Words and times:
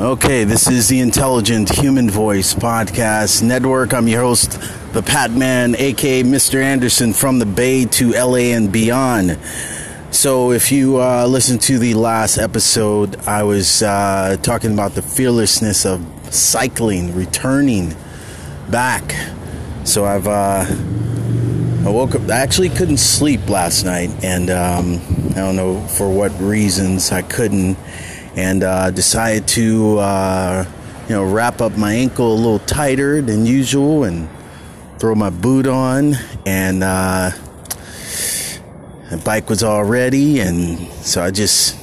Okay, 0.00 0.44
this 0.44 0.68
is 0.68 0.86
the 0.86 1.00
Intelligent 1.00 1.70
Human 1.70 2.08
Voice 2.08 2.54
Podcast 2.54 3.42
Network. 3.42 3.92
I'm 3.92 4.06
your 4.06 4.22
host, 4.22 4.52
the 4.92 5.02
Pat 5.02 5.32
Man, 5.32 5.74
aka 5.76 6.22
Mr. 6.22 6.62
Anderson 6.62 7.12
from 7.12 7.40
the 7.40 7.46
Bay 7.46 7.84
to 7.84 8.12
LA 8.12 8.54
and 8.54 8.70
beyond. 8.70 9.38
So, 10.12 10.52
if 10.52 10.70
you 10.70 11.00
uh, 11.02 11.26
listened 11.26 11.62
to 11.62 11.78
the 11.78 11.94
last 11.94 12.38
episode, 12.38 13.16
I 13.26 13.42
was 13.42 13.82
uh, 13.82 14.36
talking 14.40 14.72
about 14.72 14.92
the 14.92 15.02
fearlessness 15.02 15.84
of 15.84 16.06
cycling, 16.32 17.14
returning 17.14 17.96
back. 18.70 19.14
So, 19.84 20.04
I've 20.04 20.28
uh, 20.28 20.64
I 21.84 21.90
woke 21.90 22.14
up. 22.14 22.22
I 22.30 22.36
actually 22.36 22.68
couldn't 22.68 22.98
sleep 22.98 23.48
last 23.48 23.84
night, 23.84 24.10
and 24.22 24.48
um, 24.48 25.00
I 25.30 25.40
don't 25.40 25.56
know 25.56 25.80
for 25.88 26.08
what 26.10 26.30
reasons 26.40 27.10
I 27.10 27.22
couldn't 27.22 27.76
and 28.38 28.62
uh, 28.62 28.88
decided 28.92 29.48
to 29.48 29.98
uh, 29.98 30.64
you 31.08 31.14
know 31.16 31.24
wrap 31.24 31.60
up 31.60 31.76
my 31.76 31.92
ankle 31.92 32.32
a 32.32 32.36
little 32.36 32.60
tighter 32.60 33.20
than 33.20 33.44
usual 33.44 34.04
and 34.04 34.28
throw 35.00 35.16
my 35.16 35.28
boot 35.28 35.66
on. 35.66 36.14
And 36.46 36.84
uh, 36.84 37.30
the 39.10 39.20
bike 39.24 39.50
was 39.50 39.64
all 39.64 39.82
ready. 39.82 40.38
And 40.38 40.78
so 41.04 41.20
I 41.20 41.32
just 41.32 41.76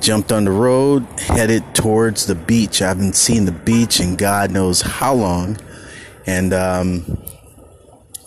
jumped 0.00 0.30
on 0.30 0.44
the 0.44 0.52
road 0.52 1.04
headed 1.18 1.74
towards 1.74 2.26
the 2.26 2.36
beach. 2.36 2.80
I 2.80 2.86
haven't 2.86 3.16
seen 3.16 3.44
the 3.44 3.52
beach 3.52 3.98
in 3.98 4.14
God 4.14 4.52
knows 4.52 4.80
how 4.80 5.14
long. 5.14 5.58
And 6.24 6.52
um, 6.52 7.20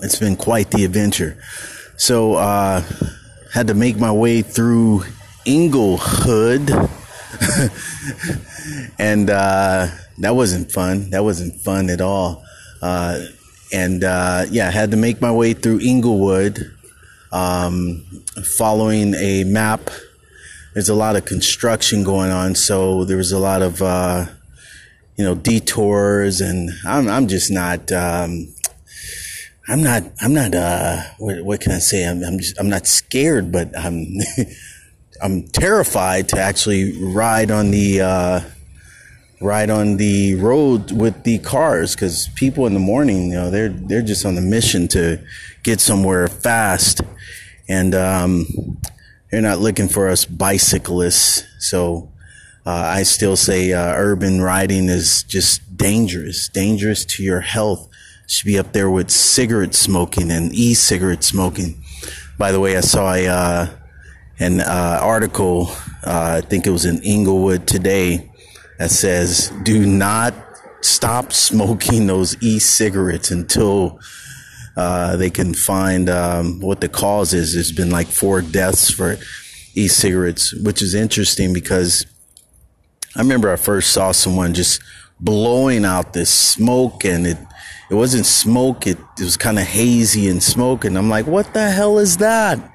it's 0.01 0.19
been 0.19 0.35
quite 0.35 0.69
the 0.71 0.83
adventure. 0.83 1.41
So 1.95 2.33
uh, 2.33 2.83
had 3.53 3.67
to 3.67 3.73
make 3.73 3.97
my 3.97 4.11
way 4.11 4.41
through 4.41 5.05
Inglewood 5.45 6.71
and 8.99 9.29
uh, 9.29 9.87
that 10.19 10.35
wasn't 10.35 10.71
fun. 10.71 11.09
That 11.11 11.23
wasn't 11.23 11.55
fun 11.61 11.89
at 11.89 12.01
all. 12.01 12.43
Uh, 12.81 13.25
and 13.73 14.03
uh, 14.03 14.45
yeah, 14.49 14.67
I 14.67 14.71
had 14.71 14.91
to 14.91 14.97
make 14.97 15.21
my 15.21 15.31
way 15.31 15.53
through 15.53 15.79
Inglewood, 15.79 16.59
um, 17.31 18.05
following 18.57 19.13
a 19.15 19.43
map. 19.43 19.89
There's 20.73 20.89
a 20.89 20.95
lot 20.95 21.15
of 21.15 21.25
construction 21.25 22.03
going 22.03 22.31
on, 22.31 22.55
so 22.55 23.05
there 23.05 23.17
was 23.17 23.31
a 23.31 23.39
lot 23.39 23.61
of 23.61 23.81
uh, 23.81 24.25
you 25.17 25.23
know 25.23 25.35
detours, 25.35 26.41
and 26.41 26.71
I'm 26.85 27.07
I'm 27.07 27.27
just 27.27 27.51
not. 27.51 27.91
Um, 27.91 28.53
I'm 29.67 29.83
not. 29.83 30.03
I'm 30.19 30.33
not. 30.33 30.55
Uh, 30.55 31.01
what, 31.17 31.43
what 31.43 31.61
can 31.61 31.71
I 31.71 31.79
say? 31.79 32.03
I'm. 32.03 32.23
I'm 32.23 32.39
just. 32.39 32.59
I'm 32.59 32.69
not 32.69 32.87
scared, 32.87 33.51
but 33.51 33.77
I'm. 33.77 34.05
I'm 35.21 35.47
terrified 35.49 36.29
to 36.29 36.39
actually 36.39 36.97
ride 36.99 37.51
on 37.51 37.71
the 37.71 38.01
uh, 38.01 38.41
ride 39.39 39.69
on 39.69 39.97
the 39.97 40.35
road 40.35 40.91
with 40.91 41.23
the 41.23 41.37
cars 41.39 41.95
because 41.95 42.29
people 42.35 42.65
in 42.65 42.73
the 42.73 42.79
morning, 42.79 43.29
you 43.29 43.35
know, 43.35 43.49
they're 43.51 43.69
they're 43.69 44.01
just 44.01 44.25
on 44.25 44.35
the 44.35 44.41
mission 44.41 44.87
to 44.89 45.23
get 45.63 45.79
somewhere 45.79 46.27
fast, 46.27 47.01
and 47.69 47.93
um, 47.93 48.47
they're 49.29 49.41
not 49.41 49.59
looking 49.59 49.87
for 49.87 50.09
us 50.09 50.25
bicyclists. 50.25 51.43
So 51.59 52.09
uh, 52.65 52.71
I 52.71 53.03
still 53.03 53.35
say 53.35 53.73
uh, 53.73 53.93
urban 53.95 54.41
riding 54.41 54.89
is 54.89 55.23
just 55.23 55.77
dangerous, 55.77 56.47
dangerous 56.49 57.05
to 57.05 57.23
your 57.23 57.41
health. 57.41 57.87
Should 58.27 58.45
be 58.45 58.57
up 58.57 58.71
there 58.71 58.89
with 58.89 59.11
cigarette 59.11 59.75
smoking 59.75 60.31
and 60.31 60.53
e-cigarette 60.55 61.23
smoking. 61.23 61.83
By 62.37 62.53
the 62.53 62.61
way, 62.61 62.77
I 62.77 62.79
saw 62.79 63.13
a 63.13 63.27
uh, 63.27 63.67
an 64.41 64.59
uh, 64.59 64.99
article, 65.01 65.67
uh, 66.03 66.41
I 66.43 66.47
think 66.47 66.65
it 66.65 66.71
was 66.71 66.85
in 66.85 67.01
Inglewood 67.03 67.67
today, 67.67 68.31
that 68.79 68.89
says, 68.89 69.53
do 69.63 69.85
not 69.85 70.33
stop 70.81 71.31
smoking 71.31 72.07
those 72.07 72.41
e 72.41 72.57
cigarettes 72.57 73.29
until 73.29 73.99
uh, 74.75 75.15
they 75.17 75.29
can 75.29 75.53
find 75.53 76.09
um, 76.09 76.59
what 76.59 76.81
the 76.81 76.89
cause 76.89 77.33
is. 77.33 77.53
There's 77.53 77.71
been 77.71 77.91
like 77.91 78.07
four 78.07 78.41
deaths 78.41 78.89
for 78.89 79.17
e 79.75 79.87
cigarettes, 79.87 80.53
which 80.53 80.81
is 80.81 80.95
interesting 80.95 81.53
because 81.53 82.05
I 83.15 83.19
remember 83.19 83.51
I 83.51 83.57
first 83.57 83.91
saw 83.91 84.11
someone 84.11 84.55
just 84.55 84.81
blowing 85.19 85.85
out 85.85 86.13
this 86.13 86.31
smoke 86.31 87.05
and 87.05 87.27
it 87.27 87.37
it 87.91 87.95
wasn't 87.95 88.25
smoke 88.25 88.87
it, 88.87 88.97
it 89.19 89.23
was 89.23 89.37
kind 89.37 89.59
of 89.59 89.65
hazy 89.65 90.27
and 90.27 90.41
smoke 90.41 90.83
and 90.83 90.97
i'm 90.97 91.09
like 91.09 91.27
what 91.27 91.53
the 91.53 91.69
hell 91.69 91.99
is 91.99 92.17
that 92.17 92.70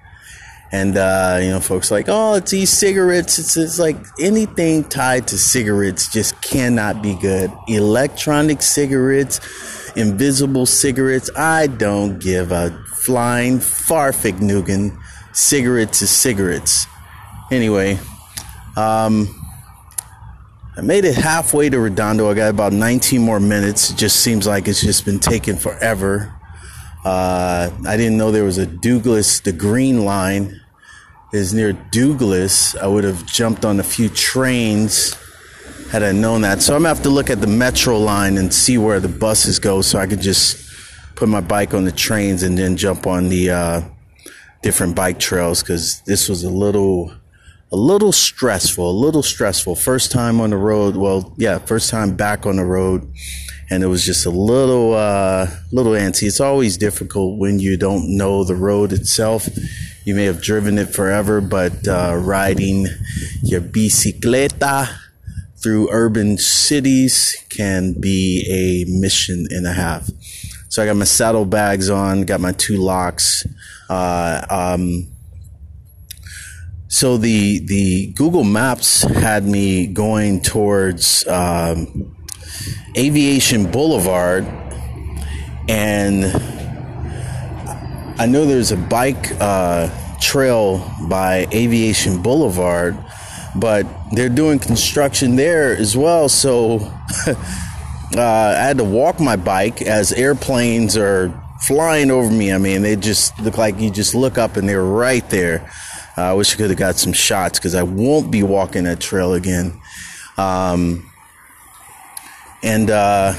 and, 0.73 0.97
uh, 0.97 1.39
you 1.41 1.51
know, 1.51 1.61
folks 1.61 1.91
like, 1.91 2.07
oh, 2.09 2.35
it's 2.35 2.53
e-cigarettes. 2.53 3.39
It's, 3.39 3.57
it's 3.57 3.79
like 3.79 3.97
anything 4.21 4.85
tied 4.85 5.29
to 5.29 5.39
cigarettes 5.39 6.11
just 6.11 6.41
cannot 6.43 7.03
be 7.03 7.15
good. 7.15 7.53
Electronic 7.69 8.63
cigarettes, 8.63 9.41
invisible 9.97 10.67
cigarettes. 10.67 11.31
I 11.37 11.69
don't 11.69 12.19
give 12.19 12.51
a 12.51 12.71
flying 12.95 13.59
farfignugan. 13.59 14.99
Cigarettes 15.33 16.03
is 16.03 16.11
cigarettes. 16.11 16.87
Anyway, 17.53 17.99
um, 18.77 19.29
I 20.77 20.83
made 20.83 21.05
it 21.05 21.15
halfway 21.15 21.71
to 21.71 21.79
Redondo. 21.79 22.29
I 22.29 22.35
got 22.35 22.51
about 22.51 22.73
19 22.73 23.23
more 23.23 23.41
minutes. 23.41 23.91
It 23.91 23.97
just 23.97 24.21
seems 24.21 24.47
like 24.47 24.69
it's 24.69 24.83
just 24.83 25.05
been 25.05 25.21
taking 25.21 25.57
forever. 25.57 26.36
Uh, 27.07 27.71
I 27.87 27.97
didn't 27.97 28.17
know 28.17 28.33
there 28.33 28.43
was 28.43 28.59
a 28.59 28.67
Douglas, 28.67 29.39
the 29.39 29.53
Green 29.53 30.05
Line 30.05 30.61
is 31.33 31.55
near 31.55 31.73
Douglas. 31.73 32.75
I 32.75 32.89
would 32.89 33.05
have 33.05 33.25
jumped 33.27 33.65
on 33.65 33.79
a 33.79 33.85
few 33.85 34.09
trains 34.09 35.17
had 35.93 36.03
I 36.03 36.11
known 36.11 36.41
that. 36.41 36.63
So 36.63 36.75
I'm 36.75 36.81
gonna 36.81 36.89
have 36.89 37.05
to 37.05 37.09
look 37.09 37.31
at 37.31 37.41
the 37.41 37.47
metro 37.47 37.97
line 37.97 38.37
and 38.39 38.53
see 38.53 38.77
where 38.77 38.99
the 38.99 39.09
buses 39.09 39.61
go 39.61 39.83
so 39.83 40.01
I 40.01 40.09
could 40.09 40.21
just 40.21 40.69
put 41.15 41.29
my 41.29 41.41
bike 41.41 41.75
on 41.75 41.85
the 41.85 41.93
trains 41.93 42.43
and 42.43 42.59
then 42.59 42.77
jump 42.77 43.07
on 43.07 43.29
the 43.29 43.51
uh, 43.51 43.83
different 44.65 44.97
bike 44.97 45.21
trails 45.21 45.63
because 45.63 46.01
this 46.07 46.29
was 46.29 46.43
a 46.43 46.51
little 46.51 47.15
a 47.71 47.77
little 47.77 48.11
stressful, 48.11 48.91
a 48.91 48.99
little 48.99 49.23
stressful. 49.23 49.77
First 49.77 50.11
time 50.11 50.41
on 50.41 50.51
the 50.51 50.57
road. 50.57 50.97
Well, 50.97 51.35
yeah, 51.37 51.59
first 51.59 51.89
time 51.89 52.17
back 52.17 52.47
on 52.47 52.57
the 52.57 52.65
road 52.65 53.09
and 53.71 53.83
it 53.83 53.87
was 53.87 54.05
just 54.05 54.27
a 54.27 54.31
little 54.31 54.95
uh, 54.95 55.49
little 55.73 55.93
antsy. 55.93 56.25
It's 56.25 56.41
always 56.41 56.77
difficult 56.77 57.39
when 57.39 57.59
you 57.59 57.77
don't 57.77 58.17
know 58.17 58.45
the 58.45 58.55
road 58.55 58.93
itself. 58.93 59.49
You 60.05 60.15
may 60.15 60.25
have 60.25 60.41
driven 60.41 60.79
it 60.79 60.91
forever, 60.91 61.41
but 61.41 61.87
uh, 61.89 62.17
riding 62.17 62.87
your 63.43 63.61
bicicleta 63.61 64.89
through 65.57 65.89
urban 65.91 66.39
cities 66.39 67.37
can 67.49 67.95
be 67.99 68.47
a 68.49 68.91
mission 69.01 69.47
and 69.51 69.67
a 69.67 69.73
half. 69.73 70.09
So 70.69 70.83
I 70.83 70.87
got 70.87 70.97
my 70.97 71.05
saddlebags 71.05 71.91
on, 71.91 72.23
got 72.23 72.41
my 72.41 72.53
two 72.53 72.77
locks. 72.77 73.47
Uh, 73.89 74.47
um, 74.49 75.09
so 76.89 77.17
the 77.17 77.67
the 77.67 78.13
Google 78.13 78.45
Maps 78.45 79.03
had 79.03 79.45
me 79.45 79.87
going 79.87 80.41
towards 80.41 81.27
um, 81.27 82.16
Aviation 82.97 83.71
Boulevard, 83.71 84.47
and 85.69 86.25
I 88.19 88.27
know 88.27 88.47
there's 88.47 88.73
a 88.73 88.77
bike 88.77 89.33
uh, 89.41 89.91
trail 90.21 90.79
by 91.09 91.47
Aviation 91.53 92.23
Boulevard, 92.23 92.97
but 93.55 93.87
they're 94.13 94.29
doing 94.29 94.59
construction 94.59 95.37
there 95.37 95.77
as 95.77 95.97
well. 95.97 96.29
So 96.29 96.79
uh, 97.27 97.35
I 98.17 98.63
had 98.63 98.79
to 98.79 98.85
walk 98.85 99.21
my 99.21 99.37
bike 99.37 99.83
as 99.83 100.13
airplanes 100.13 100.97
are 100.97 101.29
flying 101.61 102.11
over 102.11 102.31
me. 102.31 102.53
I 102.53 102.59
mean, 102.59 102.83
they 102.83 102.97
just 102.97 103.39
look 103.41 103.59
like 103.59 103.79
you 103.79 103.91
just 103.91 104.15
look 104.15 104.39
up 104.39 104.57
and 104.57 104.69
they're 104.69 104.83
right 104.83 105.29
there. 105.31 105.71
Uh, 106.17 106.23
I 106.23 106.33
wish 106.33 106.55
I 106.55 106.57
could 106.57 106.71
have 106.71 106.79
got 106.79 106.97
some 106.97 107.13
shots 107.13 107.59
because 107.59 107.75
I 107.75 107.83
won't 107.83 108.31
be 108.31 108.43
walking 108.43 108.85
that 108.85 109.01
trail 109.01 109.35
again. 109.35 109.79
Um, 110.39 111.11
and 112.67 112.91
uh, 112.91 113.33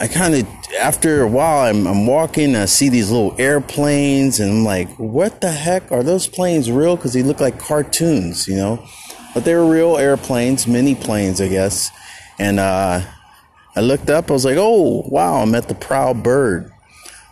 I 0.00 0.08
kind 0.08 0.34
of, 0.34 0.48
after 0.80 1.22
a 1.22 1.28
while, 1.28 1.70
I'm, 1.70 1.86
I'm 1.86 2.08
walking, 2.08 2.56
I 2.56 2.64
see 2.64 2.88
these 2.88 3.08
little 3.08 3.36
airplanes, 3.38 4.40
and 4.40 4.50
I'm 4.50 4.64
like, 4.64 4.88
what 4.98 5.40
the 5.40 5.52
heck? 5.52 5.92
Are 5.92 6.02
those 6.02 6.26
planes 6.26 6.68
real? 6.68 6.96
Because 6.96 7.12
they 7.12 7.22
look 7.22 7.38
like 7.38 7.60
cartoons, 7.60 8.48
you 8.48 8.56
know? 8.56 8.84
But 9.32 9.44
they 9.44 9.54
were 9.54 9.64
real 9.64 9.96
airplanes, 9.96 10.66
mini 10.66 10.96
planes, 10.96 11.40
I 11.40 11.46
guess. 11.46 11.88
And 12.36 12.58
uh, 12.58 13.02
I 13.76 13.80
looked 13.80 14.10
up, 14.10 14.28
I 14.28 14.32
was 14.32 14.44
like, 14.44 14.56
oh, 14.58 15.04
wow, 15.06 15.36
I'm 15.36 15.54
at 15.54 15.68
the 15.68 15.76
Proud 15.76 16.24
Bird. 16.24 16.72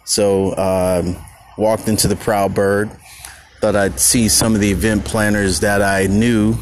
So, 0.05 0.57
um, 0.57 1.17
walked 1.59 1.89
into 1.89 2.07
the 2.07 2.17
Proud 2.17 2.55
Bird, 2.55 2.89
thought 3.61 3.75
I'd 3.75 3.99
see 3.99 4.29
some 4.29 4.55
of 4.55 4.61
the 4.61 4.71
event 4.71 5.05
planners 5.05 5.59
that 5.61 5.83
I 5.83 6.07
knew, 6.07 6.55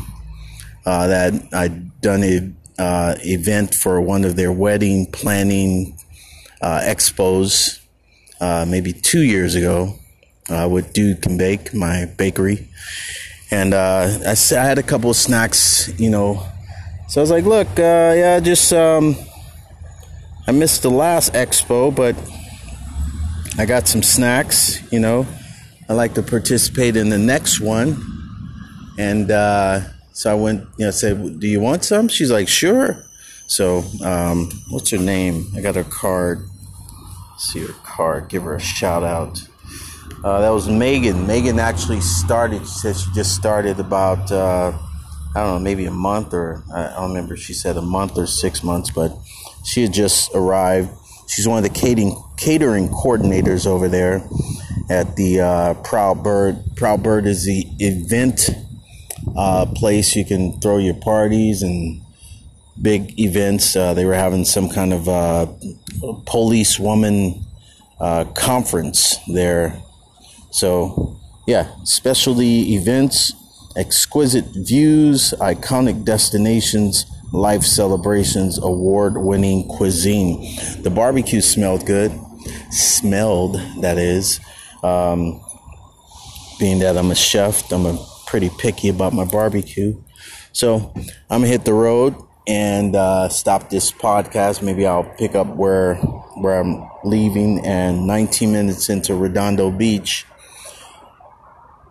uh, 0.86 1.08
that 1.08 1.34
I'd 1.52 2.00
done 2.00 2.22
a 2.24 2.50
uh, 2.78 3.14
event 3.20 3.74
for 3.74 4.00
one 4.00 4.24
of 4.24 4.36
their 4.36 4.52
wedding 4.52 5.06
planning 5.10 5.96
uh, 6.60 6.80
expos 6.84 7.80
uh, 8.40 8.64
maybe 8.68 8.92
two 8.92 9.22
years 9.22 9.54
ago 9.54 9.98
uh, 10.48 10.68
with 10.70 10.92
Dude 10.92 11.22
Can 11.22 11.36
Bake, 11.36 11.72
my 11.74 12.06
bakery. 12.16 12.68
And 13.50 13.74
uh, 13.74 14.18
I, 14.26 14.30
I, 14.30 14.64
had 14.64 14.78
a 14.78 14.82
couple 14.82 15.10
of 15.10 15.16
snacks, 15.16 15.92
you 16.00 16.10
know, 16.10 16.46
So 17.08 17.20
I 17.20 17.22
was 17.22 17.30
like, 17.30 17.44
look, 17.44 17.68
uh, 17.78 18.14
yeah, 18.16 18.40
just 18.40 18.72
um, 18.72 19.14
I 20.46 20.52
missed 20.52 20.82
the 20.82 20.90
last 20.90 21.34
expo, 21.34 21.94
but 21.94 22.16
I 23.58 23.66
got 23.66 23.86
some 23.86 24.02
snacks. 24.02 24.80
You 24.90 25.00
know, 25.00 25.26
I 25.88 25.92
like 25.92 26.14
to 26.14 26.22
participate 26.22 26.96
in 26.96 27.10
the 27.10 27.18
next 27.18 27.60
one, 27.60 28.02
and 28.98 29.30
uh, 29.30 29.80
so 30.12 30.30
I 30.30 30.34
went. 30.34 30.66
You 30.78 30.86
know, 30.86 30.90
said, 30.90 31.40
"Do 31.40 31.46
you 31.46 31.60
want 31.60 31.84
some?" 31.84 32.08
She's 32.08 32.30
like, 32.30 32.48
"Sure." 32.48 33.04
So, 33.46 33.84
um, 34.02 34.50
what's 34.70 34.90
her 34.90 34.98
name? 34.98 35.52
I 35.56 35.60
got 35.60 35.74
her 35.74 35.84
card. 35.84 36.48
Let's 37.32 37.52
see 37.52 37.60
her 37.60 37.74
card. 37.84 38.28
Give 38.28 38.44
her 38.44 38.54
a 38.54 38.60
shout 38.60 39.02
out. 39.02 39.46
Uh, 40.24 40.40
that 40.40 40.50
was 40.50 40.68
Megan. 40.68 41.26
Megan 41.26 41.58
actually 41.58 42.00
started. 42.00 42.60
She 42.60 42.66
said 42.66 42.96
she 42.96 43.10
just 43.12 43.34
started 43.34 43.80
about 43.80 44.30
uh, 44.30 44.72
I 45.34 45.40
don't 45.40 45.54
know, 45.54 45.58
maybe 45.58 45.86
a 45.86 45.90
month 45.90 46.34
or 46.34 46.62
I 46.72 46.94
don't 46.94 47.08
remember. 47.08 47.36
She 47.36 47.54
said 47.54 47.76
a 47.76 47.82
month 47.82 48.18
or 48.18 48.26
six 48.26 48.62
months, 48.62 48.90
but 48.90 49.16
she 49.64 49.82
had 49.82 49.92
just 49.92 50.30
arrived. 50.34 50.90
She's 51.28 51.48
one 51.48 51.58
of 51.58 51.64
the 51.64 51.78
catering 51.78 52.16
catering 52.36 52.88
coordinators 52.88 53.66
over 53.66 53.88
there 53.88 54.22
at 54.90 55.16
the 55.16 55.40
uh, 55.40 55.74
Proud 55.82 56.22
Bird. 56.22 56.58
Proud 56.76 57.02
Bird 57.02 57.26
is 57.26 57.44
the 57.44 57.66
event 57.78 58.50
uh, 59.36 59.66
place 59.66 60.14
you 60.16 60.24
can 60.24 60.60
throw 60.60 60.78
your 60.78 60.94
parties 60.94 61.62
and 61.62 62.00
big 62.80 63.18
events. 63.18 63.76
Uh, 63.76 63.94
they 63.94 64.04
were 64.04 64.14
having 64.14 64.44
some 64.44 64.68
kind 64.68 64.92
of 64.92 65.08
uh, 65.08 65.46
police 66.26 66.78
woman 66.78 67.44
uh, 68.00 68.24
conference 68.34 69.18
there 69.28 69.82
so, 70.52 71.18
yeah, 71.46 71.74
specialty 71.84 72.74
events, 72.74 73.32
exquisite 73.74 74.44
views, 74.54 75.32
iconic 75.40 76.04
destinations, 76.04 77.06
life 77.32 77.62
celebrations, 77.62 78.58
award 78.58 79.16
winning 79.16 79.66
cuisine. 79.66 80.58
The 80.82 80.90
barbecue 80.90 81.40
smelled 81.40 81.86
good. 81.86 82.12
Smelled, 82.70 83.56
that 83.80 83.96
is. 83.96 84.40
Um, 84.82 85.42
being 86.58 86.80
that 86.80 86.98
I'm 86.98 87.10
a 87.10 87.14
chef, 87.14 87.72
I'm 87.72 87.86
a 87.86 87.96
pretty 88.32 88.48
picky 88.48 88.88
about 88.88 89.12
my 89.12 89.26
barbecue. 89.26 89.94
So 90.52 90.90
I'm 91.28 91.42
gonna 91.42 91.48
hit 91.48 91.66
the 91.66 91.74
road 91.74 92.16
and 92.48 92.96
uh, 92.96 93.28
stop 93.28 93.68
this 93.68 93.92
podcast. 93.92 94.62
Maybe 94.62 94.86
I'll 94.86 95.04
pick 95.04 95.34
up 95.34 95.48
where 95.48 95.96
where 96.40 96.58
I'm 96.58 96.88
leaving. 97.04 97.60
And 97.66 98.06
19 98.06 98.50
minutes 98.50 98.88
into 98.88 99.14
Redondo 99.14 99.70
Beach, 99.70 100.24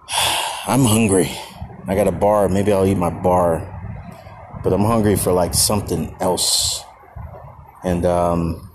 I'm 0.68 0.84
hungry. 0.84 1.30
I 1.88 1.94
got 1.94 2.08
a 2.08 2.12
bar. 2.12 2.50
Maybe 2.50 2.74
I'll 2.74 2.88
eat 2.88 2.98
my 2.98 3.12
bar. 3.12 3.62
But 4.64 4.74
I'm 4.74 4.84
hungry 4.84 5.18
for 5.18 5.32
like 5.32 5.54
something 5.54 6.16
else. 6.20 6.84
And 7.84 8.04
um, 8.04 8.72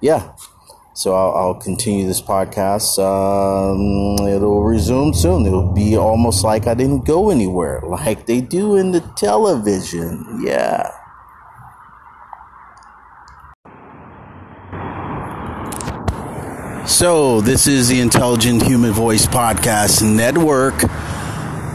yeah. 0.00 0.32
So 1.00 1.14
I'll, 1.14 1.34
I'll, 1.34 1.54
continue 1.54 2.06
this 2.06 2.20
podcast. 2.20 2.98
Um, 2.98 4.28
it'll 4.28 4.62
resume 4.62 5.14
soon. 5.14 5.46
It'll 5.46 5.72
be 5.72 5.96
almost 5.96 6.44
like 6.44 6.66
I 6.66 6.74
didn't 6.74 7.06
go 7.06 7.30
anywhere, 7.30 7.80
like 7.88 8.26
they 8.26 8.42
do 8.42 8.76
in 8.76 8.92
the 8.92 9.00
television. 9.16 10.42
Yeah. 10.44 10.90
So, 16.86 17.40
this 17.40 17.66
is 17.66 17.88
the 17.88 17.98
Intelligent 18.00 18.62
Human 18.64 18.92
Voice 18.92 19.24
Podcast 19.24 20.02
Network. 20.02 20.84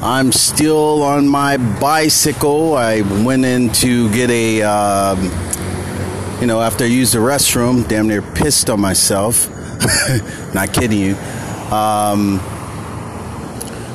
I'm 0.03 0.31
still 0.31 1.01
on 1.01 1.27
my 1.27 1.57
bicycle. 1.79 2.75
I 2.75 3.01
went 3.23 3.43
in 3.43 3.71
to 3.71 4.07
get 4.11 4.29
a, 4.29 4.61
um, 4.61 5.31
you 6.45 6.47
know, 6.47 6.61
after 6.61 6.83
I 6.83 6.87
used 6.87 7.15
the 7.15 7.17
restroom, 7.17 7.87
damn 7.87 8.07
near 8.07 8.21
pissed 8.21 8.69
on 8.69 8.79
myself. 8.79 9.49
Not 10.53 10.71
kidding 10.71 10.99
you. 10.99 11.15
Um, 11.73 12.39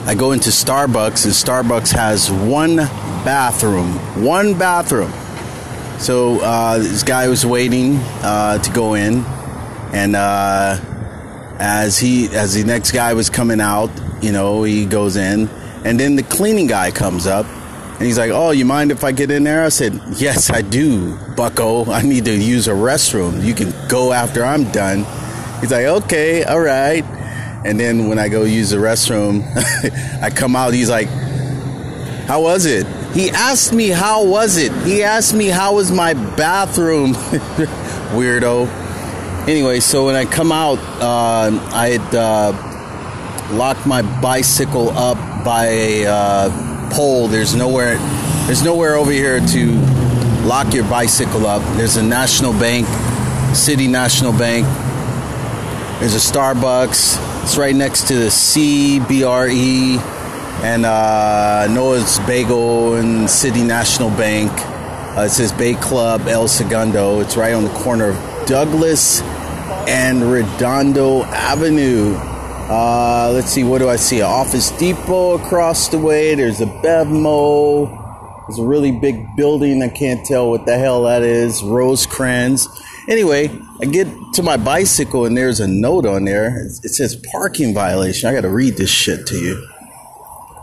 I 0.05 0.17
go 0.19 0.33
into 0.33 0.51
Starbucks, 0.51 1.27
and 1.27 1.33
Starbucks 1.33 1.93
has 1.93 2.29
one 2.29 2.75
bathroom. 2.75 3.93
One 4.25 4.59
bathroom. 4.59 5.13
So 6.01 6.41
uh, 6.41 6.79
this 6.79 7.05
guy 7.05 7.29
was 7.29 7.47
waiting 7.47 7.99
uh, 8.21 8.59
to 8.59 8.73
go 8.73 8.95
in, 8.95 9.25
and 9.93 10.17
uh, 10.17 10.77
as 11.61 12.01
he 12.01 12.27
as 12.31 12.55
the 12.55 12.65
next 12.65 12.91
guy 12.91 13.15
was 13.15 13.31
coming 13.31 13.61
out, 13.61 13.93
you 14.21 14.33
know, 14.33 14.65
he 14.65 14.87
goes 14.87 15.15
in, 15.15 15.49
and 15.85 16.01
then 16.01 16.17
the 16.17 16.25
cleaning 16.25 16.67
guy 16.67 16.91
comes 16.91 17.29
up, 17.29 17.47
and 18.01 18.07
he's 18.07 18.17
like, 18.17 18.31
"Oh, 18.33 18.51
you 18.51 18.65
mind 18.65 18.91
if 18.91 19.05
I 19.05 19.13
get 19.13 19.31
in 19.31 19.45
there?" 19.45 19.63
I 19.63 19.69
said, 19.69 20.01
"Yes, 20.17 20.49
I 20.49 20.63
do, 20.63 21.19
Bucko. 21.37 21.85
I 21.85 22.01
need 22.01 22.25
to 22.25 22.35
use 22.35 22.67
a 22.67 22.73
restroom. 22.73 23.45
You 23.45 23.53
can 23.53 23.75
go 23.89 24.15
after 24.15 24.43
I'm 24.43 24.65
done." 24.73 25.05
He's 25.61 25.71
like, 25.71 25.85
"Okay, 25.85 26.43
all 26.43 26.61
right." 26.61 27.05
And 27.63 27.79
then 27.79 28.09
when 28.09 28.19
I 28.19 28.31
go 28.31 28.45
use 28.45 28.71
the 28.71 28.79
restroom, 28.79 29.45
I 30.23 30.31
come 30.31 30.57
out. 30.57 30.73
He's 30.73 30.89
like, 30.89 31.09
"How 32.27 32.41
was 32.41 32.65
it?" 32.65 32.87
He 33.13 33.29
asked 33.29 33.75
me, 33.75 33.91
"How 33.91 34.25
was 34.25 34.57
it?" 34.57 34.73
He 34.87 35.03
asked 35.03 35.35
me, 35.35 35.49
"How 35.49 35.75
was 35.75 35.93
my 35.93 36.15
bathroom?" 36.15 37.13
Weirdo 38.17 38.67
anyway, 39.47 39.81
so 39.81 40.07
when 40.07 40.15
I 40.15 40.25
come 40.25 40.53
out, 40.53 40.79
uh, 41.01 41.51
I 41.73 41.89
had 41.99 42.15
uh, 42.15 43.57
locked 43.57 43.87
my 43.87 44.03
bicycle 44.21 44.91
up 44.91 45.19
by 45.45 45.67
a 45.67 46.07
uh, 46.07 46.70
pole. 46.91 47.29
There's 47.29 47.55
nowhere, 47.55 47.97
there's 48.47 48.63
nowhere 48.63 48.97
over 48.97 49.11
here 49.11 49.41
to 49.41 49.73
lock 50.45 50.75
your 50.75 50.85
bicycle 50.85 51.47
up. 51.47 51.63
There's 51.77 51.97
a 51.97 52.03
National 52.03 52.53
Bank, 52.53 52.87
City 53.55 53.87
National 53.87 54.33
Bank. 54.33 54.67
There's 56.01 56.15
a 56.15 56.33
Starbucks. 56.33 57.43
It's 57.43 57.57
right 57.57 57.75
next 57.75 58.09
to 58.09 58.15
the 58.15 58.27
CBRE 58.27 59.99
and 60.63 60.85
uh, 60.85 61.67
Noah's 61.71 62.19
Bagel 62.21 62.95
and 62.95 63.29
City 63.29 63.63
National 63.63 64.11
Bank. 64.11 64.51
Uh, 65.17 65.23
it 65.23 65.31
says 65.31 65.53
Bay 65.53 65.75
Club 65.75 66.29
El 66.29 66.49
Segundo. 66.49 67.21
It's 67.21 67.37
right 67.37 67.55
on 67.55 67.65
the 67.65 67.71
corner 67.71 68.11
of 68.11 68.47
Douglas 68.47 69.21
and 69.89 70.31
Redondo 70.31 71.25
Avenue. 71.25 72.30
Uh, 72.71 73.33
let's 73.35 73.51
see, 73.51 73.65
what 73.65 73.79
do 73.79 73.89
I 73.89 73.97
see? 73.97 74.23
Office 74.23 74.71
Depot 74.71 75.33
across 75.33 75.89
the 75.89 75.99
way. 75.99 76.37
There's 76.37 76.61
a 76.61 76.67
Bevmo. 76.67 78.47
There's 78.47 78.61
a 78.61 78.65
really 78.65 78.93
big 78.93 79.35
building. 79.35 79.83
I 79.83 79.89
can't 79.89 80.25
tell 80.25 80.51
what 80.51 80.67
the 80.67 80.79
hell 80.79 81.03
that 81.03 81.23
is. 81.23 81.65
Rosecrans. 81.65 82.69
Anyway, 83.09 83.51
I 83.81 83.87
get 83.87 84.07
to 84.35 84.45
my 84.45 84.57
bicycle 84.57 85.25
and 85.27 85.37
there's 85.37 85.59
a 85.59 85.67
note 85.67 86.07
on 86.07 86.27
there. 86.27 86.65
It 86.85 86.91
says 86.91 87.17
parking 87.33 87.75
violation. 87.75 88.29
I 88.29 88.35
got 88.35 88.43
to 88.43 88.49
read 88.49 88.77
this 88.77 88.89
shit 88.89 89.27
to 89.27 89.37
you. 89.37 89.69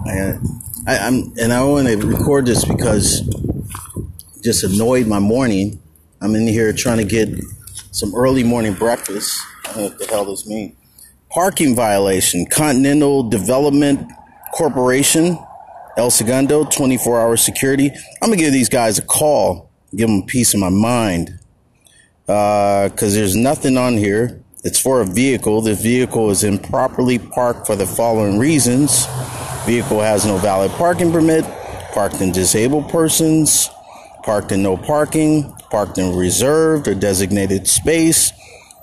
I, 0.06 0.40
I, 0.88 0.98
I'm 1.00 1.34
and 1.38 1.52
I 1.52 1.62
want 1.66 1.90
to 1.90 1.98
record 1.98 2.46
this 2.46 2.64
because 2.64 3.20
just 4.42 4.64
annoyed 4.64 5.08
my 5.08 5.20
morning. 5.20 5.82
I'm 6.22 6.36
in 6.36 6.48
here 6.48 6.72
trying 6.72 7.00
to 7.00 7.04
get 7.04 7.28
some 7.92 8.16
early 8.16 8.46
morning 8.46 8.76
breakfast. 8.76 9.42
I 9.66 9.74
don't 9.74 9.76
know 9.76 9.90
what 9.90 10.00
the 10.00 10.06
hell 10.06 10.24
this 10.24 10.48
means. 10.48 10.77
Parking 11.38 11.76
violation. 11.76 12.48
Continental 12.48 13.22
Development 13.22 14.12
Corporation, 14.56 15.38
El 15.96 16.10
Segundo, 16.10 16.64
24 16.64 17.22
hour 17.22 17.38
security. 17.38 17.92
I'm 18.24 18.30
going 18.30 18.40
to 18.40 18.46
give 18.46 18.54
these 18.54 18.70
guys 18.70 18.98
a 18.98 19.04
call, 19.04 19.70
give 19.96 20.08
them 20.10 20.24
a 20.24 20.26
piece 20.26 20.56
of 20.56 20.60
my 20.60 20.70
mind. 20.70 21.38
Because 22.26 23.14
uh, 23.14 23.20
there's 23.20 23.36
nothing 23.36 23.78
on 23.78 23.98
here. 23.98 24.42
It's 24.64 24.82
for 24.82 25.02
a 25.02 25.06
vehicle. 25.06 25.62
The 25.62 25.76
vehicle 25.76 26.32
is 26.32 26.44
improperly 26.44 27.20
parked 27.20 27.68
for 27.68 27.76
the 27.76 27.86
following 27.86 28.40
reasons 28.40 29.06
vehicle 29.68 30.00
has 30.00 30.26
no 30.26 30.38
valid 30.38 30.72
parking 30.72 31.12
permit, 31.12 31.46
parked 31.94 32.20
in 32.20 32.32
disabled 32.32 32.90
persons, 32.90 33.70
parked 34.24 34.52
in 34.52 34.64
no 34.64 34.76
parking, 34.76 35.54
parked 35.70 36.00
in 36.00 36.16
reserved 36.16 36.88
or 36.88 36.96
designated 36.96 37.68
space, 37.68 38.32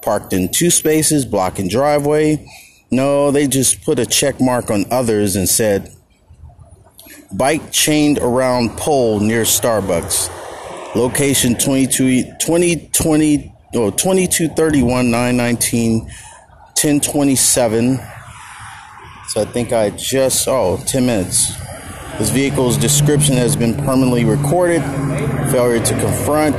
parked 0.04 0.32
in 0.32 0.50
two 0.50 0.70
spaces, 0.70 1.24
blocking 1.24 1.68
driveway. 1.68 2.46
No, 2.90 3.30
they 3.30 3.46
just 3.46 3.82
put 3.82 3.98
a 3.98 4.06
check 4.06 4.40
mark 4.40 4.70
on 4.70 4.84
others 4.90 5.34
and 5.34 5.48
said, 5.48 5.92
bike 7.32 7.72
chained 7.72 8.18
around 8.18 8.76
pole 8.76 9.18
near 9.20 9.42
Starbucks. 9.42 10.30
Location 10.94 11.56
22, 11.56 12.22
2020, 12.38 13.52
oh, 13.74 13.90
2231 13.90 15.10
919 15.10 16.00
1027. 16.00 17.98
So 19.28 19.40
I 19.40 19.44
think 19.46 19.72
I 19.72 19.90
just, 19.90 20.46
oh, 20.46 20.80
10 20.86 21.06
minutes. 21.06 21.56
This 22.18 22.30
vehicle's 22.30 22.76
description 22.76 23.36
has 23.36 23.56
been 23.56 23.74
permanently 23.74 24.24
recorded. 24.24 24.82
Failure 25.50 25.84
to 25.84 25.98
confront, 25.98 26.54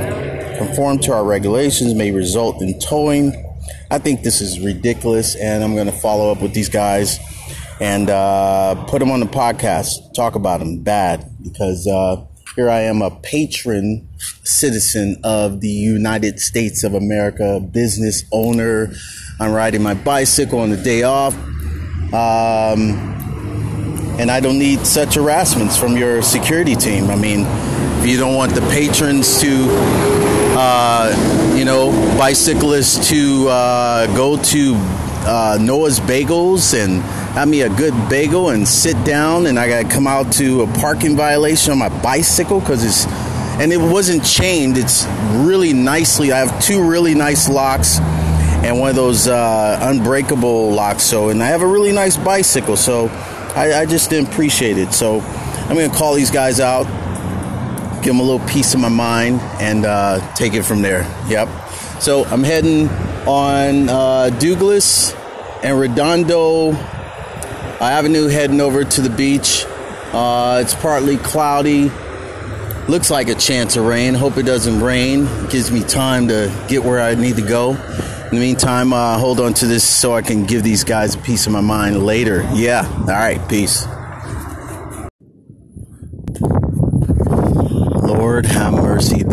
conform 0.56 0.98
to 1.00 1.12
our 1.12 1.24
regulations 1.24 1.94
may 1.94 2.10
result 2.10 2.62
in 2.62 2.78
towing. 2.78 3.44
I 3.90 3.98
think 3.98 4.22
this 4.22 4.40
is 4.40 4.60
ridiculous, 4.60 5.36
and 5.36 5.62
I'm 5.62 5.74
going 5.74 5.86
to 5.86 5.92
follow 5.92 6.32
up 6.32 6.42
with 6.42 6.54
these 6.54 6.68
guys 6.68 7.18
and 7.80 8.08
uh, 8.10 8.74
put 8.86 9.00
them 9.00 9.10
on 9.10 9.20
the 9.20 9.26
podcast, 9.26 10.14
talk 10.14 10.34
about 10.34 10.60
them 10.60 10.82
bad 10.82 11.30
because 11.42 11.86
uh, 11.86 12.24
Here 12.56 12.70
I 12.70 12.80
am, 12.82 13.02
a 13.02 13.10
patron 13.10 14.08
citizen 14.44 15.20
of 15.22 15.60
the 15.60 15.68
United 15.68 16.40
States 16.40 16.84
of 16.84 16.94
America, 16.94 17.60
business 17.60 18.24
owner. 18.32 18.94
I'm 19.38 19.52
riding 19.52 19.82
my 19.82 19.92
bicycle 19.92 20.60
on 20.60 20.70
the 20.70 20.78
day 20.78 21.02
off. 21.02 21.34
Um, 22.14 22.96
and 24.18 24.30
I 24.30 24.40
don't 24.40 24.58
need 24.58 24.86
such 24.86 25.16
harassments 25.16 25.76
from 25.76 25.98
your 25.98 26.22
security 26.22 26.74
team. 26.74 27.10
I 27.10 27.16
mean, 27.16 27.44
if 28.00 28.06
you 28.08 28.16
don't 28.16 28.34
want 28.34 28.54
the 28.54 28.62
patrons 28.72 29.38
to, 29.42 29.48
uh, 30.56 31.54
you 31.54 31.64
know, 31.66 31.90
bicyclists 32.18 33.10
to 33.10 33.46
uh, 33.48 34.06
go 34.16 34.42
to 34.42 34.72
uh, 35.28 35.58
Noah's 35.60 36.00
Bagels 36.00 36.72
and 36.72 37.02
have 37.34 37.48
me 37.48 37.60
a 37.60 37.68
good 37.68 37.92
bagel 38.08 38.48
and 38.48 38.66
sit 38.66 38.96
down, 39.04 39.44
and 39.46 39.58
I 39.58 39.68
got 39.68 39.82
to 39.82 39.88
come 39.94 40.06
out 40.06 40.32
to 40.34 40.62
a 40.62 40.66
parking 40.78 41.16
violation 41.16 41.72
on 41.72 41.78
my 41.78 41.90
bicycle 42.02 42.60
because 42.60 42.82
it's 42.82 43.04
and 43.60 43.72
it 43.72 43.78
wasn't 43.78 44.24
chained. 44.24 44.78
It's 44.78 45.06
really 45.32 45.74
nicely. 45.74 46.32
I 46.32 46.38
have 46.38 46.62
two 46.62 46.86
really 46.88 47.14
nice 47.14 47.48
locks 47.48 47.98
and 48.00 48.80
one 48.80 48.90
of 48.90 48.96
those 48.96 49.28
uh, 49.28 49.78
unbreakable 49.82 50.72
locks. 50.72 51.02
So, 51.02 51.28
and 51.28 51.42
I 51.42 51.48
have 51.48 51.62
a 51.62 51.66
really 51.66 51.92
nice 51.92 52.16
bicycle. 52.16 52.76
So, 52.76 53.08
I, 53.54 53.80
I 53.80 53.86
just 53.86 54.10
didn't 54.10 54.28
appreciate 54.30 54.78
it. 54.78 54.92
So, 54.92 55.20
I'm 55.20 55.76
gonna 55.76 55.88
call 55.88 56.14
these 56.14 56.30
guys 56.30 56.60
out, 56.60 56.86
give 58.06 58.14
them 58.14 58.20
a 58.20 58.22
little 58.22 58.46
piece 58.46 58.72
of 58.72 58.78
my 58.78 58.88
mind, 58.88 59.40
and 59.60 59.84
uh, 59.84 60.20
take 60.34 60.54
it 60.54 60.62
from 60.62 60.80
there. 60.80 61.02
Yep. 61.26 61.48
So 62.00 62.24
I'm 62.26 62.44
heading 62.44 62.88
on 63.26 63.88
uh, 63.88 64.30
Douglas 64.30 65.12
and 65.64 65.76
Redondo 65.76 66.70
Avenue, 67.80 68.28
heading 68.28 68.60
over 68.60 68.84
to 68.84 69.00
the 69.00 69.10
beach. 69.10 69.64
Uh, 70.12 70.60
it's 70.62 70.72
partly 70.72 71.16
cloudy. 71.16 71.90
Looks 72.86 73.10
like 73.10 73.28
a 73.28 73.34
chance 73.34 73.74
of 73.74 73.84
rain. 73.84 74.14
Hope 74.14 74.36
it 74.36 74.44
doesn't 74.44 74.80
rain. 74.80 75.26
It 75.26 75.50
gives 75.50 75.72
me 75.72 75.82
time 75.82 76.28
to 76.28 76.54
get 76.68 76.84
where 76.84 77.00
I 77.00 77.16
need 77.16 77.34
to 77.36 77.42
go. 77.42 77.70
In 77.72 78.30
the 78.30 78.40
meantime, 78.40 78.92
uh, 78.92 79.18
hold 79.18 79.40
on 79.40 79.52
to 79.54 79.66
this 79.66 79.82
so 79.82 80.14
I 80.14 80.22
can 80.22 80.44
give 80.44 80.62
these 80.62 80.84
guys 80.84 81.16
a 81.16 81.18
piece 81.18 81.48
of 81.48 81.52
my 81.52 81.60
mind 81.60 82.04
later. 82.04 82.48
Yeah. 82.54 82.88
All 83.00 83.06
right. 83.06 83.40
Peace. 83.48 83.84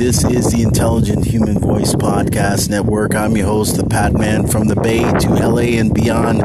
This 0.03 0.25
is 0.25 0.51
the 0.51 0.63
Intelligent 0.63 1.23
Human 1.23 1.57
Voice 1.57 1.95
Podcast 1.95 2.69
Network. 2.69 3.15
I'm 3.15 3.37
your 3.37 3.45
host, 3.47 3.77
the 3.77 3.85
Pat 3.85 4.11
Man 4.11 4.45
from 4.45 4.67
the 4.67 4.75
Bay 4.75 4.99
to 4.99 5.29
LA 5.29 5.79
and 5.79 5.93
beyond. 5.93 6.41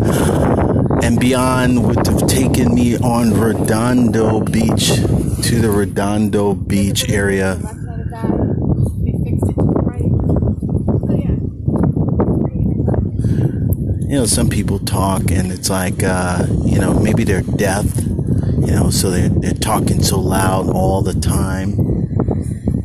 And 1.05 1.19
beyond 1.19 1.85
would 1.85 2.07
have 2.07 2.29
taken 2.29 2.73
me 2.73 2.97
on 2.99 3.35
Redondo 3.35 4.43
Beach 4.43 4.91
to 4.91 5.61
the 5.61 5.73
Redondo 5.73 6.55
Beach 6.55 7.11
area. 7.11 7.57
You 14.07 14.19
know, 14.19 14.27
some 14.27 14.49
people 14.49 14.79
talk 14.79 15.33
and 15.33 15.50
it's 15.50 15.69
like, 15.69 16.05
uh, 16.05 16.47
you 16.65 16.79
know, 16.79 16.95
maybe 16.95 17.25
they're 17.25 17.43
deaf, 17.43 17.87
you 17.97 18.71
know, 18.71 18.91
so 18.91 19.11
they're, 19.11 19.29
they're 19.29 19.53
talking 19.53 20.00
so 20.05 20.21
loud 20.21 20.71
all 20.71 21.03
the 21.03 21.15
time 21.15 21.99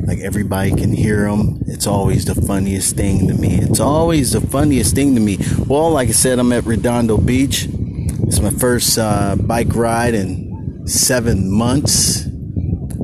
like 0.06 0.20
everybody 0.20 0.70
can 0.70 0.92
hear 0.92 1.28
them. 1.28 1.62
It's 1.66 1.86
always 1.86 2.24
the 2.24 2.34
funniest 2.34 2.96
thing 2.96 3.28
to 3.28 3.34
me. 3.34 3.58
It's 3.58 3.80
always 3.80 4.32
the 4.32 4.40
funniest 4.40 4.94
thing 4.94 5.14
to 5.14 5.20
me. 5.20 5.38
Well, 5.66 5.90
like 5.90 6.08
I 6.08 6.12
said, 6.12 6.38
I'm 6.38 6.52
at 6.52 6.64
Redondo 6.64 7.16
Beach. 7.16 7.66
It's 7.68 8.40
my 8.40 8.50
first 8.50 8.98
uh, 8.98 9.36
bike 9.36 9.74
ride 9.74 10.14
in 10.14 10.86
seven 10.86 11.50
months 11.50 12.26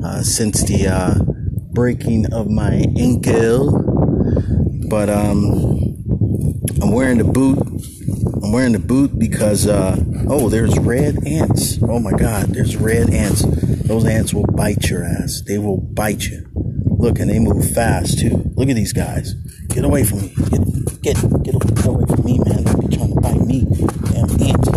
uh, 0.03 0.21
since 0.21 0.63
the 0.63 0.87
uh, 0.87 1.15
breaking 1.73 2.31
of 2.33 2.49
my 2.49 2.85
ankle. 2.97 3.81
But 4.89 5.09
um, 5.09 5.91
I'm 6.81 6.91
wearing 6.91 7.17
the 7.17 7.23
boot. 7.23 7.59
I'm 8.43 8.51
wearing 8.51 8.73
the 8.73 8.79
boot 8.79 9.17
because 9.17 9.67
uh, 9.67 9.97
oh, 10.27 10.49
there's 10.49 10.77
red 10.77 11.25
ants. 11.25 11.79
Oh 11.81 11.99
my 11.99 12.11
God, 12.11 12.47
there's 12.47 12.75
red 12.75 13.09
ants. 13.09 13.43
Those 13.87 14.05
ants 14.05 14.33
will 14.33 14.45
bite 14.45 14.89
your 14.89 15.03
ass. 15.03 15.41
They 15.47 15.57
will 15.57 15.77
bite 15.77 16.23
you. 16.23 16.50
Look, 17.01 17.19
and 17.19 17.29
they 17.31 17.39
move 17.39 17.73
fast 17.73 18.19
too. 18.19 18.51
Look 18.55 18.69
at 18.69 18.75
these 18.75 18.93
guys. 18.93 19.33
Get 19.69 19.83
away 19.83 20.03
from 20.03 20.21
me. 20.21 20.35
Get 20.51 20.61
get 21.01 21.17
get 21.43 21.85
away 21.85 22.05
from 22.05 22.23
me, 22.23 22.37
man. 22.45 22.63
They 22.63 22.87
be 22.87 22.95
trying 22.95 23.13
to 23.15 23.21
bite 23.21 23.41
me. 23.41 23.65
Damn 24.11 24.29
ants. 24.39 24.69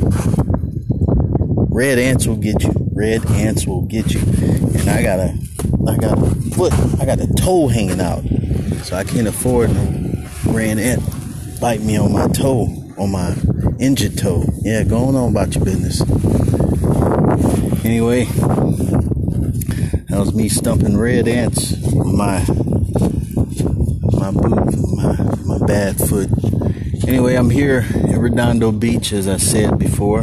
Red 1.70 1.98
ants 1.98 2.26
will 2.26 2.36
get 2.36 2.62
you. 2.62 2.72
Red 2.92 3.26
ants 3.26 3.66
will 3.66 3.82
get 3.82 4.14
you. 4.14 4.20
And 4.20 4.88
I 4.88 5.02
got 5.02 5.20
a 5.20 5.36
I 5.86 5.96
got 5.98 6.18
a 6.18 6.30
foot. 6.56 6.72
I 6.98 7.04
got 7.04 7.20
a 7.20 7.32
toe 7.34 7.68
hanging 7.68 8.00
out. 8.00 8.24
So 8.84 8.96
I 8.96 9.04
can't 9.04 9.28
afford 9.28 9.74
no 9.74 10.24
red 10.46 10.78
ant 10.78 11.02
bite 11.60 11.82
me 11.82 11.96
on 11.96 12.12
my 12.12 12.28
toe, 12.28 12.68
on 12.98 13.10
my 13.10 13.34
injured 13.78 14.16
toe. 14.16 14.44
Yeah, 14.62 14.82
going 14.84 15.14
on 15.14 15.30
about 15.30 15.54
your 15.54 15.64
business. 15.64 16.00
Anyway, 17.84 18.26
was 20.24 20.34
me 20.34 20.48
stumping 20.48 20.96
red 20.96 21.28
ants 21.28 21.76
my 21.92 22.38
my 24.12 24.30
boot, 24.30 24.74
my 24.96 25.12
my 25.44 25.66
bad 25.66 25.98
foot. 25.98 26.30
Anyway, 27.06 27.34
I'm 27.34 27.50
here 27.50 27.84
at 28.08 28.18
Redondo 28.18 28.72
Beach, 28.72 29.12
as 29.12 29.28
I 29.28 29.36
said 29.36 29.78
before, 29.78 30.22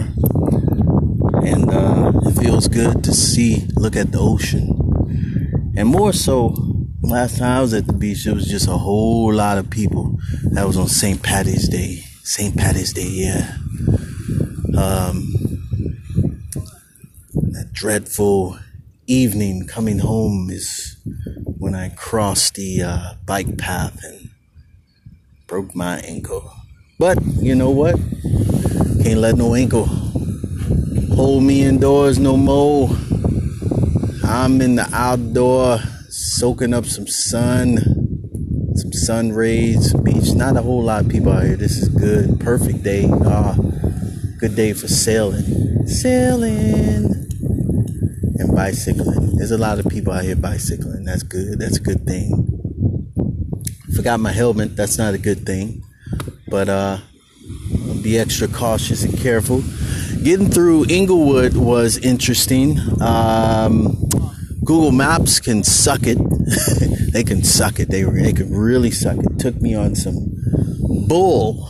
and 1.44 1.70
uh, 1.70 2.14
it 2.26 2.42
feels 2.42 2.68
good 2.68 3.04
to 3.04 3.14
see, 3.14 3.68
look 3.76 3.96
at 3.96 4.12
the 4.12 4.18
ocean, 4.20 5.74
and 5.78 5.88
more 5.88 6.14
so. 6.14 6.56
Last 7.04 7.38
time 7.38 7.58
I 7.58 7.62
was 7.62 7.74
at 7.74 7.86
the 7.86 7.94
beach, 7.94 8.26
it 8.26 8.34
was 8.34 8.48
just 8.48 8.68
a 8.68 8.78
whole 8.78 9.32
lot 9.34 9.58
of 9.58 9.70
people. 9.70 10.18
That 10.52 10.66
was 10.66 10.78
on 10.78 10.88
St. 10.88 11.22
Patty's 11.22 11.68
Day. 11.68 12.04
St. 12.24 12.56
Patty's 12.56 12.94
Day, 12.94 13.08
yeah. 13.08 13.58
Um, 14.78 15.34
that 17.34 17.70
dreadful 17.74 18.58
evening 19.12 19.68
coming 19.68 20.00
home 20.00 20.50
is 20.50 20.96
when 21.58 21.76
I 21.76 21.90
crossed 21.90 22.56
the 22.56 22.82
uh, 22.82 23.14
bike 23.26 23.58
path 23.58 24.02
and 24.06 24.30
broke 25.48 25.76
my 25.76 25.98
ankle. 26.00 26.50
But 26.98 27.18
you 27.26 27.54
know 27.54 27.72
what? 27.72 27.96
Can't 29.04 29.20
let 29.20 29.36
no 29.36 29.54
ankle 29.54 29.86
hold 31.14 31.44
me 31.44 31.64
indoors 31.64 32.20
no 32.20 32.38
more. 32.38 32.90
I'm 34.24 34.62
in 34.62 34.76
the 34.76 34.88
outdoor 34.94 35.80
soaking 36.08 36.74
up 36.74 36.86
some 36.86 37.06
sun, 37.06 37.78
some 38.76 38.94
sun 38.94 39.34
rays, 39.34 39.94
beach. 40.06 40.32
Not 40.34 40.56
a 40.56 40.62
whole 40.62 40.84
lot 40.84 41.06
of 41.06 41.12
people 41.12 41.34
out 41.34 41.44
here. 41.44 41.58
This 41.58 41.78
is 41.78 41.90
good. 41.90 42.40
Perfect 42.40 42.84
day. 42.84 43.10
Ah, 43.26 43.58
good 44.40 44.56
day 44.56 44.72
for 44.72 44.88
sailing. 44.88 45.86
Sailing 45.86 47.11
and 48.42 48.56
bicycling. 48.56 49.38
There's 49.38 49.52
a 49.52 49.58
lot 49.58 49.80
of 49.80 49.88
people 49.88 50.12
out 50.12 50.24
here 50.24 50.36
bicycling. 50.36 51.06
That's 51.06 51.24
good. 51.24 51.60
That's 51.60 51.78
a 51.78 51.82
good 51.82 52.06
thing. 52.06 53.14
Forgot 53.96 54.20
my 54.20 54.32
helmet. 54.32 54.76
That's 54.76 54.98
not 54.98 55.14
a 55.14 55.18
good 55.18 55.46
thing. 55.46 55.84
But 56.48 56.68
uh 56.68 56.98
be 58.02 58.18
extra 58.18 58.48
cautious 58.48 59.04
and 59.04 59.18
careful. 59.18 59.64
Getting 60.24 60.50
through 60.50 60.86
Inglewood 60.90 61.56
was 61.56 61.98
interesting. 61.98 62.80
Um, 63.02 64.10
Google 64.64 64.92
Maps 64.92 65.40
can 65.40 65.64
suck 65.64 66.02
it. 66.04 66.18
they 67.14 67.24
can 67.24 67.44
suck 67.44 67.80
it. 67.80 67.90
They 67.90 68.04
they 68.04 68.34
can 68.34 68.54
really 68.54 68.92
suck 68.92 69.18
it. 69.18 69.40
Took 69.40 69.62
me 69.62 69.76
on 69.76 69.96
some 69.96 70.18
bull, 71.08 71.68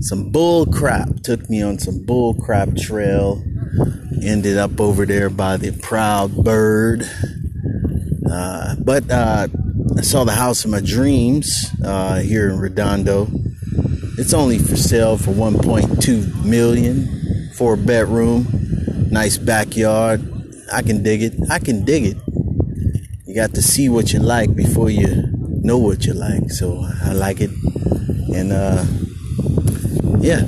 some 0.00 0.30
bull 0.30 0.66
crap. 0.66 1.20
Took 1.22 1.48
me 1.50 1.62
on 1.62 1.78
some 1.78 2.04
bull 2.04 2.34
crap 2.34 2.76
trail 2.76 3.42
ended 4.22 4.58
up 4.58 4.80
over 4.80 5.06
there 5.06 5.30
by 5.30 5.56
the 5.56 5.72
Proud 5.72 6.34
Bird. 6.34 7.02
Uh, 8.30 8.76
but 8.78 9.10
uh, 9.10 9.48
I 9.96 10.02
saw 10.02 10.24
the 10.24 10.32
house 10.32 10.64
of 10.64 10.70
my 10.70 10.80
dreams 10.80 11.70
uh, 11.84 12.20
here 12.20 12.48
in 12.50 12.58
Redondo. 12.58 13.28
It's 14.18 14.34
only 14.34 14.58
for 14.58 14.76
sale 14.76 15.16
for 15.16 15.32
one 15.32 15.58
point 15.58 16.02
two 16.02 16.26
million. 16.36 16.40
1.2 16.40 16.44
million, 16.44 17.52
four 17.54 17.76
bedroom, 17.76 18.46
nice 19.10 19.36
backyard. 19.36 20.20
I 20.72 20.82
can 20.82 21.02
dig 21.02 21.22
it. 21.22 21.34
I 21.50 21.58
can 21.58 21.84
dig 21.84 22.06
it. 22.06 22.16
You 23.26 23.34
got 23.34 23.54
to 23.54 23.62
see 23.62 23.88
what 23.88 24.12
you 24.12 24.18
like 24.18 24.54
before 24.54 24.88
you 24.90 25.24
know 25.62 25.78
what 25.78 26.06
you 26.06 26.14
like. 26.14 26.50
So 26.50 26.82
I 27.02 27.12
like 27.12 27.40
it, 27.40 27.50
and 28.34 28.52
uh, 28.52 28.84
yeah, 30.20 30.42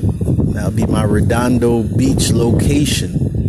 that'll 0.55 0.71
be 0.71 0.87
my 0.87 1.05
Redondo 1.05 1.83
Beach 1.83 2.31
location 2.33 3.42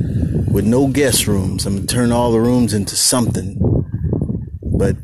with 0.53 0.65
no 0.65 0.88
guest 0.88 1.25
rooms. 1.25 1.65
I'm 1.65 1.75
gonna 1.75 1.88
turn 1.88 2.12
all 2.12 2.31
the 2.31 2.39
rooms 2.39 2.75
into 2.75 2.95
something, 2.95 3.57
but 4.62 4.95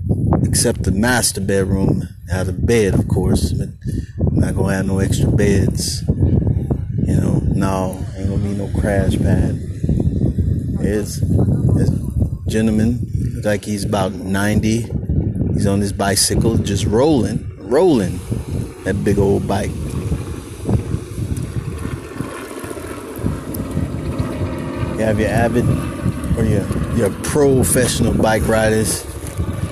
except 0.44 0.84
the 0.84 0.92
master 0.92 1.42
bedroom, 1.42 2.08
have 2.30 2.48
a 2.48 2.54
bed, 2.54 2.94
of 2.94 3.08
course. 3.08 3.52
But 3.52 3.70
I'm 4.28 4.40
not 4.40 4.56
gonna 4.56 4.76
have 4.76 4.86
no 4.86 5.00
extra 5.00 5.30
beds. 5.32 6.04
You 6.08 7.16
know, 7.16 7.42
no, 7.46 8.06
ain't 8.16 8.30
gonna 8.30 8.44
be 8.44 8.54
no 8.54 8.70
crash 8.80 9.18
pad. 9.18 9.60
It's, 10.82 11.18
it's 11.18 11.92
gentleman, 12.48 13.00
looks 13.34 13.46
like 13.46 13.66
he's 13.66 13.84
about 13.84 14.14
90. 14.14 14.86
He's 15.54 15.66
on 15.66 15.82
his 15.82 15.92
bicycle, 15.92 16.58
just 16.58 16.86
rolling, 16.86 17.52
rolling 17.58 18.20
that 18.84 19.04
big 19.04 19.18
old 19.18 19.48
bike. 19.48 19.72
You 25.00 25.06
have 25.06 25.18
your 25.18 25.30
avid 25.30 25.64
or 26.38 26.44
your 26.44 26.68
your 26.98 27.10
professional 27.24 28.14
bike 28.14 28.46
riders. 28.50 29.06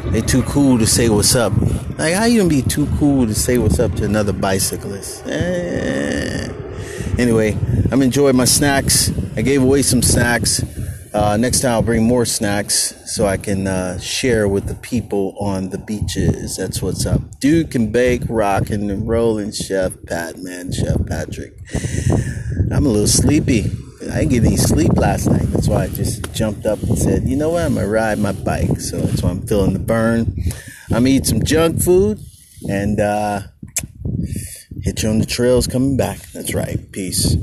They 0.05 0.21
too 0.21 0.41
cool 0.43 0.77
to 0.77 0.87
say 0.87 1.09
what's 1.09 1.35
up. 1.35 1.51
Like 1.97 2.13
how 2.13 2.23
you 2.23 2.37
gonna 2.37 2.49
be 2.49 2.61
too 2.61 2.87
cool 2.97 3.27
to 3.27 3.35
say 3.35 3.57
what's 3.57 3.77
up 3.77 3.93
to 3.95 4.05
another 4.05 4.31
bicyclist? 4.31 5.27
Eh. 5.27 6.47
Anyway, 7.17 7.57
I'm 7.91 8.01
enjoying 8.01 8.37
my 8.37 8.45
snacks. 8.45 9.11
I 9.35 9.41
gave 9.41 9.61
away 9.61 9.81
some 9.81 10.01
snacks. 10.01 10.63
Uh, 11.13 11.35
next 11.35 11.59
time 11.59 11.71
I'll 11.73 11.81
bring 11.81 12.05
more 12.05 12.25
snacks 12.25 12.95
so 13.13 13.25
I 13.25 13.35
can 13.35 13.67
uh, 13.67 13.99
share 13.99 14.47
with 14.47 14.67
the 14.67 14.75
people 14.75 15.35
on 15.41 15.71
the 15.71 15.77
beaches. 15.77 16.55
That's 16.55 16.81
what's 16.81 17.05
up. 17.05 17.41
Dude 17.41 17.69
can 17.69 17.91
bake, 17.91 18.21
rocking 18.29 18.89
and 18.89 19.05
rolling. 19.05 19.51
Chef 19.51 19.91
Pat, 20.05 20.37
man, 20.37 20.71
Chef 20.71 21.05
Patrick. 21.05 21.53
I'm 22.71 22.85
a 22.85 22.89
little 22.89 23.07
sleepy. 23.07 23.71
I 24.11 24.19
didn't 24.19 24.29
get 24.31 24.45
any 24.45 24.57
sleep 24.57 24.93
last 24.93 25.27
night. 25.27 25.47
That's 25.51 25.67
why 25.67 25.83
I 25.83 25.87
just 25.89 26.33
jumped 26.33 26.65
up 26.65 26.81
and 26.83 26.97
said, 26.97 27.23
you 27.23 27.35
know 27.35 27.49
what? 27.49 27.63
I'm 27.63 27.75
gonna 27.75 27.87
ride 27.87 28.19
my 28.19 28.31
bike. 28.31 28.79
So 28.79 28.99
that's 28.99 29.21
why 29.21 29.31
I'm 29.31 29.45
feeling 29.45 29.73
the 29.73 29.79
burn. 29.79 30.35
I'm 30.89 31.03
gonna 31.03 31.09
eat 31.09 31.25
some 31.25 31.43
junk 31.43 31.81
food 31.81 32.19
and 32.69 32.99
uh, 32.99 33.41
hit 34.81 35.03
you 35.03 35.09
on 35.09 35.19
the 35.19 35.25
trails 35.25 35.67
coming 35.67 35.97
back. 35.97 36.19
That's 36.33 36.53
right. 36.53 36.91
Peace. 36.91 37.35